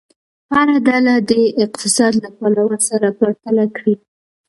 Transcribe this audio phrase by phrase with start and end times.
[0.53, 3.95] هره ډله دې اقتصاد له پلوه سره پرتله کړي.